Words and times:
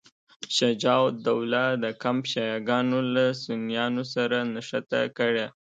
شجاع 0.57 1.01
الدوله 1.11 1.63
د 1.83 1.85
کمپ 2.03 2.23
شیعه 2.31 2.57
ګانو 2.67 2.99
له 3.13 3.25
سنیانو 3.43 4.03
سره 4.13 4.37
نښته 4.53 5.01
کړې. 5.17 5.45